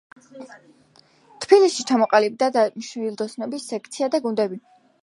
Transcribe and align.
თბილისში 1.45 1.85
ჩამოყალიბდა 1.91 2.51
და 2.57 2.65
მშვილდოსნობის 2.81 3.71
სექცია 3.75 4.13
და 4.17 4.27
გუნდები. 4.27 4.65